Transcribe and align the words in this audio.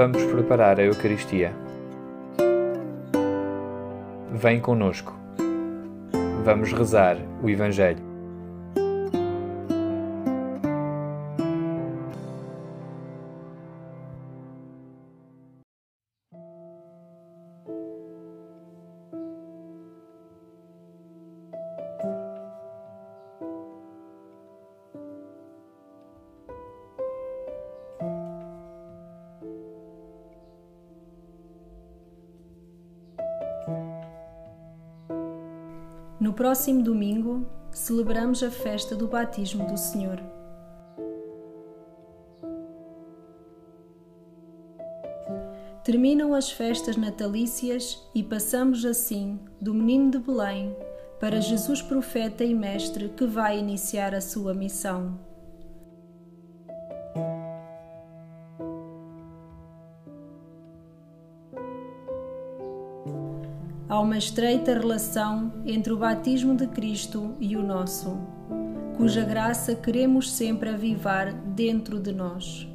Vamos 0.00 0.24
preparar 0.24 0.80
a 0.80 0.82
Eucaristia. 0.82 1.52
Vem 4.32 4.58
conosco. 4.58 5.14
Vamos 6.42 6.72
rezar 6.72 7.18
o 7.42 7.50
Evangelho. 7.50 8.09
Próximo 36.40 36.82
domingo, 36.82 37.46
celebramos 37.70 38.42
a 38.42 38.50
festa 38.50 38.96
do 38.96 39.06
batismo 39.06 39.66
do 39.66 39.76
Senhor. 39.76 40.18
Terminam 45.84 46.32
as 46.32 46.50
festas 46.50 46.96
natalícias 46.96 48.02
e 48.14 48.22
passamos 48.22 48.86
assim 48.86 49.38
do 49.60 49.74
menino 49.74 50.12
de 50.12 50.18
Belém 50.18 50.74
para 51.20 51.42
Jesus, 51.42 51.82
profeta 51.82 52.42
e 52.42 52.54
mestre 52.54 53.10
que 53.10 53.26
vai 53.26 53.58
iniciar 53.58 54.14
a 54.14 54.20
sua 54.22 54.54
missão. 54.54 55.20
Há 63.90 63.98
uma 63.98 64.16
estreita 64.16 64.72
relação 64.72 65.52
entre 65.66 65.92
o 65.92 65.96
batismo 65.96 66.54
de 66.54 66.68
Cristo 66.68 67.34
e 67.40 67.56
o 67.56 67.62
nosso, 67.64 68.16
cuja 68.96 69.24
graça 69.24 69.74
queremos 69.74 70.30
sempre 70.30 70.68
avivar 70.68 71.32
dentro 71.32 71.98
de 71.98 72.12
nós. 72.12 72.68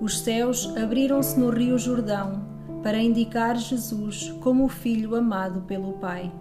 Os 0.00 0.20
céus 0.20 0.72
abriram-se 0.76 1.36
no 1.36 1.50
Rio 1.50 1.76
Jordão 1.76 2.46
para 2.84 3.02
indicar 3.02 3.56
Jesus 3.56 4.32
como 4.40 4.66
o 4.66 4.68
Filho 4.68 5.16
amado 5.16 5.62
pelo 5.62 5.94
Pai. 5.94 6.32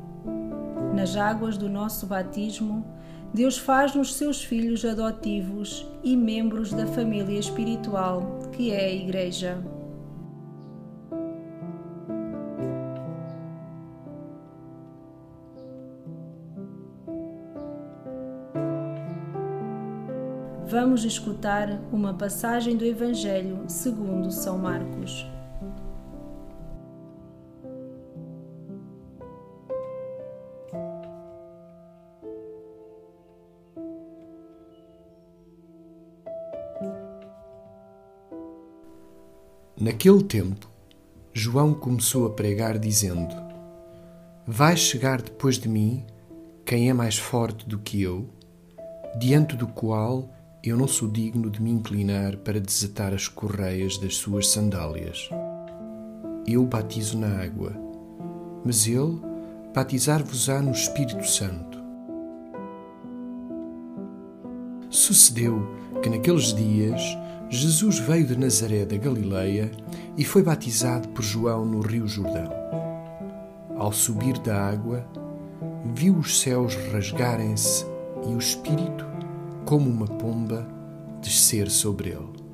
Nas 0.93 1.17
águas 1.17 1.57
do 1.57 1.67
nosso 1.67 2.05
batismo, 2.05 2.85
Deus 3.33 3.57
faz-nos 3.57 4.13
seus 4.13 4.43
filhos 4.43 4.85
adotivos 4.85 5.87
e 6.03 6.15
membros 6.15 6.71
da 6.71 6.85
família 6.85 7.39
espiritual 7.39 8.37
que 8.51 8.69
é 8.69 8.85
a 8.85 8.93
Igreja. 8.93 9.74
Vamos 20.67 21.03
escutar 21.03 21.79
uma 21.91 22.11
passagem 22.15 22.75
do 22.75 22.83
Evangelho 22.83 23.65
segundo 23.67 24.31
São 24.31 24.57
Marcos. 24.57 25.27
Naquele 39.79 40.23
tempo, 40.23 40.67
João 41.31 41.75
começou 41.75 42.25
a 42.25 42.31
pregar, 42.31 42.79
dizendo: 42.79 43.35
Vai 44.47 44.75
chegar 44.75 45.21
depois 45.21 45.59
de 45.59 45.69
mim 45.69 46.03
quem 46.65 46.89
é 46.89 46.93
mais 46.93 47.19
forte 47.19 47.69
do 47.69 47.77
que 47.77 48.01
eu, 48.01 48.27
diante 49.19 49.55
do 49.55 49.67
qual 49.67 50.33
eu 50.69 50.75
não 50.75 50.87
sou 50.87 51.07
digno 51.07 51.47
de 51.47 51.61
me 51.61 51.69
inclinar 51.69 52.37
para 52.37 52.59
desatar 52.59 53.13
as 53.13 53.27
correias 53.27 53.99
das 53.99 54.15
suas 54.15 54.47
sandálias. 54.47 55.29
Eu 56.47 56.65
batizo 56.65 57.19
na 57.19 57.39
água, 57.39 57.71
mas 58.63 58.87
ele 58.87 59.21
batizar-vos-á 59.75 60.63
no 60.63 60.71
Espírito 60.71 61.23
Santo. 61.27 61.77
Sucedeu 64.89 65.67
que 66.01 66.09
naqueles 66.09 66.51
dias 66.51 67.01
Jesus 67.47 67.99
veio 67.99 68.25
de 68.25 68.35
Nazaré 68.35 68.85
da 68.85 68.97
Galileia 68.97 69.69
e 70.17 70.25
foi 70.25 70.41
batizado 70.41 71.07
por 71.09 71.21
João 71.21 71.63
no 71.63 71.81
Rio 71.81 72.07
Jordão. 72.07 72.51
Ao 73.77 73.91
subir 73.91 74.39
da 74.39 74.69
água, 74.69 75.05
viu 75.93 76.15
os 76.15 76.39
céus 76.39 76.73
rasgarem-se 76.91 77.85
e 78.27 78.33
o 78.33 78.39
Espírito 78.39 79.14
como 79.65 79.89
uma 79.89 80.05
pomba, 80.05 80.65
descer 81.21 81.69
sobre 81.69 82.09
ele. 82.09 82.45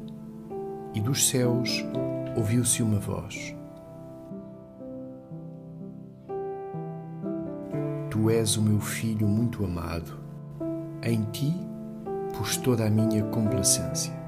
E 0.93 1.01
dos 1.01 1.27
céus 1.27 1.85
ouviu-se 2.35 2.81
uma 2.81 2.99
voz: 2.99 3.53
Tu 8.09 8.29
és 8.29 8.55
o 8.55 8.61
meu 8.61 8.79
filho 8.79 9.27
muito 9.27 9.63
amado, 9.65 10.17
em 11.03 11.21
ti 11.31 11.53
pus 12.37 12.55
toda 12.57 12.85
a 12.85 12.89
minha 12.89 13.23
complacência. 13.25 14.20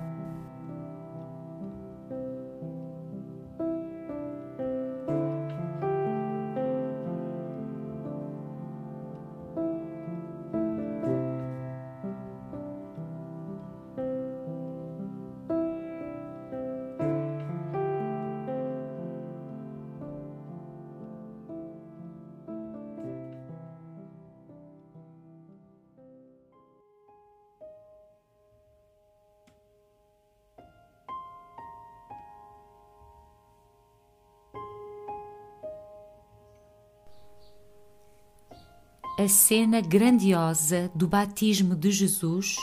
A 39.23 39.28
cena 39.29 39.79
grandiosa 39.79 40.91
do 40.94 41.07
batismo 41.07 41.75
de 41.75 41.89
Jesus, 41.91 42.57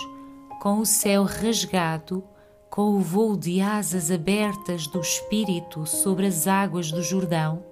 com 0.60 0.80
o 0.80 0.84
céu 0.84 1.24
rasgado, 1.24 2.22
com 2.68 2.96
o 2.96 3.00
voo 3.00 3.34
de 3.34 3.62
asas 3.62 4.10
abertas 4.10 4.86
do 4.86 5.00
Espírito 5.00 5.86
sobre 5.86 6.26
as 6.26 6.46
águas 6.46 6.92
do 6.92 7.02
Jordão, 7.02 7.64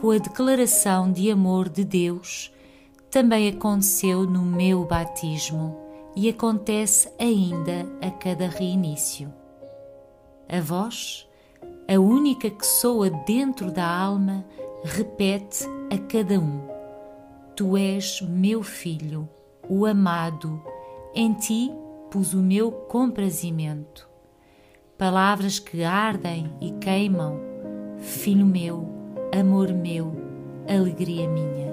com 0.00 0.10
a 0.12 0.16
declaração 0.16 1.12
de 1.12 1.30
amor 1.30 1.68
de 1.68 1.84
Deus, 1.84 2.50
também 3.10 3.48
aconteceu 3.48 4.24
no 4.24 4.40
meu 4.40 4.86
batismo 4.86 5.78
e 6.16 6.26
acontece 6.30 7.12
ainda 7.18 7.86
a 8.00 8.10
cada 8.10 8.48
reinício. 8.48 9.30
A 10.48 10.58
voz, 10.58 11.28
a 11.86 12.00
única 12.00 12.48
que 12.48 12.66
soa 12.66 13.10
dentro 13.10 13.70
da 13.70 13.86
alma, 13.86 14.42
repete 14.84 15.66
a 15.90 15.98
cada 15.98 16.40
um 16.40 16.71
Tu 17.54 17.76
és 17.76 18.22
meu 18.22 18.62
filho, 18.62 19.28
o 19.68 19.84
amado, 19.84 20.62
em 21.14 21.34
ti 21.34 21.70
pus 22.10 22.32
o 22.32 22.38
meu 22.38 22.72
comprazimento. 22.72 24.08
Palavras 24.96 25.58
que 25.58 25.84
ardem 25.84 26.50
e 26.60 26.70
queimam, 26.72 27.38
filho 27.98 28.46
meu, 28.46 28.88
amor 29.38 29.72
meu, 29.72 30.14
alegria 30.66 31.28
minha. 31.28 31.71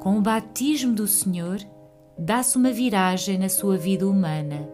Com 0.00 0.16
o 0.16 0.22
batismo 0.22 0.94
do 0.94 1.06
Senhor, 1.06 1.58
dá-se 2.18 2.56
uma 2.56 2.72
viragem 2.72 3.36
na 3.36 3.50
sua 3.50 3.76
vida 3.76 4.08
humana. 4.08 4.66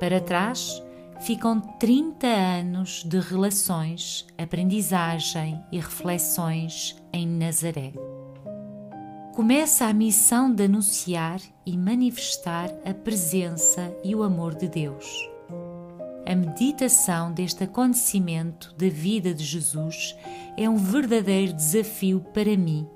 Para 0.00 0.22
trás, 0.22 0.82
ficam 1.20 1.60
30 1.60 2.26
anos 2.26 3.04
de 3.04 3.20
relações, 3.20 4.26
aprendizagem 4.38 5.62
e 5.70 5.76
reflexões 5.76 6.96
em 7.12 7.26
Nazaré. 7.26 7.92
Começa 9.34 9.84
a 9.84 9.92
missão 9.92 10.50
de 10.50 10.64
anunciar 10.64 11.40
e 11.66 11.76
manifestar 11.76 12.70
a 12.86 12.94
presença 12.94 13.94
e 14.02 14.14
o 14.14 14.22
amor 14.22 14.54
de 14.54 14.66
Deus. 14.66 15.28
A 16.26 16.34
meditação 16.34 17.30
deste 17.32 17.64
acontecimento 17.64 18.74
da 18.78 18.88
vida 18.88 19.34
de 19.34 19.44
Jesus 19.44 20.16
é 20.56 20.66
um 20.70 20.76
verdadeiro 20.76 21.52
desafio 21.52 22.20
para 22.32 22.56
mim, 22.56 22.88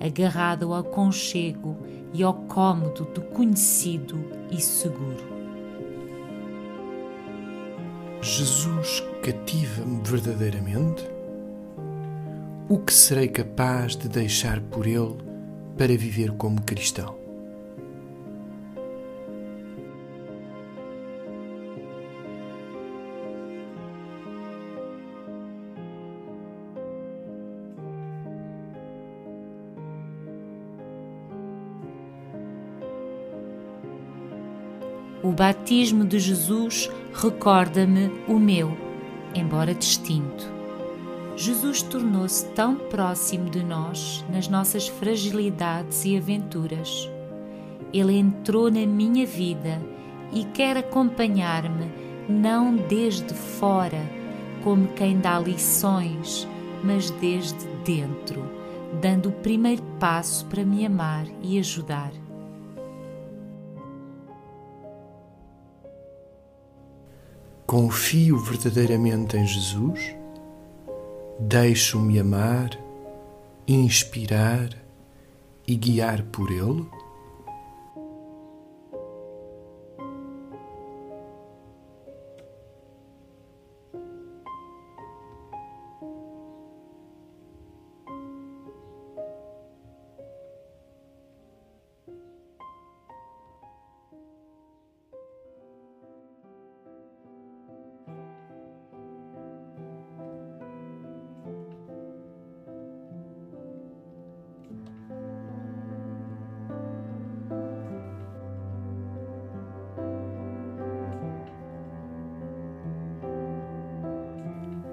agarrado 0.00 0.72
ao 0.72 0.84
conchego 0.84 1.76
e 2.12 2.22
ao 2.22 2.34
cômodo 2.34 3.04
do 3.04 3.22
conhecido 3.22 4.18
e 4.50 4.60
seguro. 4.60 5.32
Jesus 8.20 9.02
cativa-me 9.22 10.00
verdadeiramente? 10.04 11.04
O 12.68 12.78
que 12.78 12.92
serei 12.92 13.28
capaz 13.28 13.96
de 13.96 14.08
deixar 14.08 14.60
por 14.60 14.86
ele 14.86 15.16
para 15.76 15.96
viver 15.96 16.30
como 16.32 16.62
cristão? 16.62 17.21
O 35.22 35.30
batismo 35.30 36.04
de 36.04 36.18
Jesus 36.18 36.90
recorda-me 37.14 38.10
o 38.26 38.40
meu, 38.40 38.76
embora 39.32 39.72
distinto. 39.72 40.50
Jesus 41.36 41.80
tornou-se 41.80 42.44
tão 42.50 42.74
próximo 42.74 43.48
de 43.48 43.62
nós 43.62 44.24
nas 44.32 44.48
nossas 44.48 44.88
fragilidades 44.88 46.04
e 46.04 46.16
aventuras. 46.16 47.08
Ele 47.92 48.18
entrou 48.18 48.68
na 48.68 48.84
minha 48.84 49.24
vida 49.24 49.80
e 50.32 50.44
quer 50.44 50.76
acompanhar-me 50.76 51.86
não 52.28 52.74
desde 52.74 53.32
fora, 53.32 54.02
como 54.64 54.88
quem 54.88 55.18
dá 55.18 55.38
lições, 55.38 56.48
mas 56.82 57.10
desde 57.12 57.64
dentro, 57.84 58.44
dando 59.00 59.28
o 59.28 59.32
primeiro 59.32 59.82
passo 60.00 60.44
para 60.46 60.64
me 60.64 60.84
amar 60.84 61.26
e 61.40 61.60
ajudar. 61.60 62.10
Confio 67.72 68.36
verdadeiramente 68.36 69.34
em 69.34 69.46
Jesus? 69.46 70.14
Deixo-me 71.40 72.18
amar, 72.18 72.78
inspirar 73.66 74.68
e 75.66 75.74
guiar 75.74 76.22
por 76.24 76.50
Ele? 76.50 76.86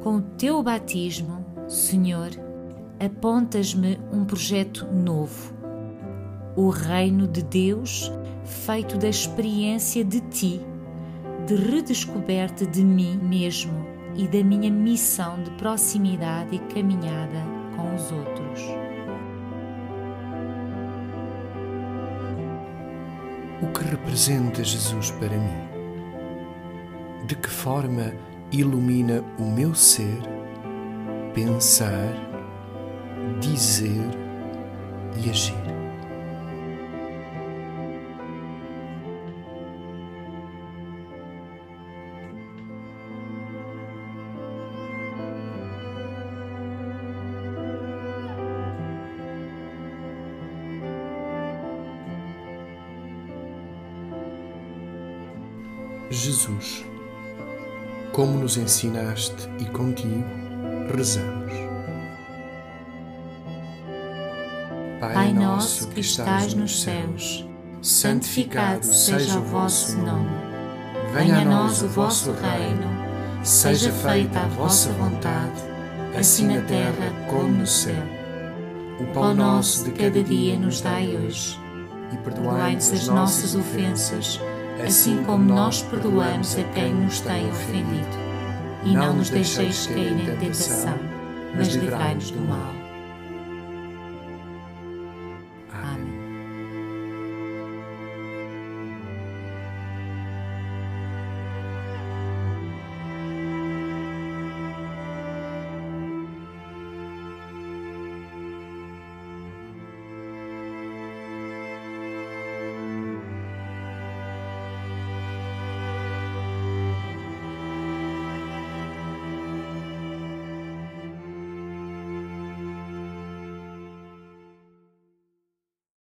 Com 0.02 0.16
o 0.16 0.22
teu 0.22 0.64
batismo, 0.64 1.46
Senhor, 1.68 2.30
apontas-me 2.98 4.00
um 4.14 4.24
projeto 4.24 4.86
novo. 4.86 5.54
O 6.56 6.70
reino 6.70 7.28
de 7.28 7.44
Deus 7.44 8.10
feito 8.46 8.98
da 8.98 9.10
experiência 9.10 10.06
de 10.06 10.22
ti, 10.22 10.62
de 11.46 11.56
redescoberta 11.56 12.66
de 12.66 12.82
mim 12.82 13.18
mesmo 13.18 13.86
e 14.16 14.26
da 14.26 14.42
minha 14.42 14.72
missão 14.72 15.44
de 15.44 15.52
proximidade 15.52 16.56
e 16.56 16.60
caminhada 16.74 17.44
com 17.76 17.94
os 17.94 18.10
outros. 18.10 18.62
O 23.62 23.68
que 23.74 23.84
representa 23.84 24.64
Jesus 24.64 25.12
para 25.12 25.38
mim? 25.38 25.68
De 27.28 27.36
que 27.36 27.50
forma 27.50 28.14
ilumina 28.52 29.24
o 29.38 29.44
meu 29.44 29.76
ser, 29.76 30.20
pensar, 31.34 32.14
dizer 33.40 34.10
e 35.24 35.30
agir. 35.30 35.70
Jesus 56.10 56.89
como 58.20 58.38
nos 58.38 58.58
ensinaste 58.58 59.50
e 59.60 59.66
contigo 59.68 60.26
rezamos. 60.94 61.54
Pai 65.00 65.32
nosso 65.32 65.88
que 65.88 66.02
estás 66.02 66.54
nos 66.54 66.82
céus, 66.82 67.48
santificado 67.82 68.86
seja 68.86 69.40
o 69.40 69.44
vosso 69.44 69.98
nome. 70.00 70.30
Venha 71.14 71.38
a 71.38 71.46
nós 71.46 71.82
o 71.82 71.88
vosso 71.88 72.34
reino, 72.34 72.90
seja 73.42 73.90
feita 73.90 74.42
a 74.42 74.48
vossa 74.48 74.92
vontade, 74.92 75.64
assim 76.20 76.48
na 76.48 76.62
terra 76.64 77.14
como 77.30 77.48
no 77.48 77.66
céu. 77.66 78.04
O 79.00 79.06
pão 79.14 79.34
nosso 79.34 79.86
de 79.86 79.92
cada 79.92 80.22
dia 80.22 80.60
nos 80.60 80.82
dai 80.82 81.16
hoje, 81.16 81.58
e 82.12 82.18
perdoai-nos 82.18 82.92
as 82.92 83.08
nossas 83.08 83.56
ofensas, 83.56 84.42
assim 84.84 85.24
como 85.24 85.44
nós 85.44 85.82
perdoamos 85.84 86.58
a 86.58 86.64
quem 86.64 86.94
nos 86.94 87.20
tem 87.22 87.50
ofendido. 87.50 88.30
E 88.84 88.94
não 88.94 89.14
nos 89.14 89.30
deixeis 89.30 89.88
cair 89.88 90.14
em 90.14 90.38
tentação, 90.38 90.98
mas 91.56 91.76
livrai-nos 91.76 92.32
do 92.32 92.40
mal. 92.42 92.79